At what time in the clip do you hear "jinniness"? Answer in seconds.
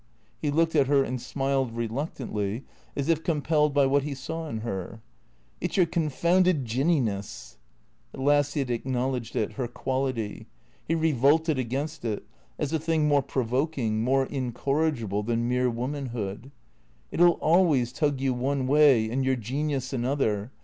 6.65-7.57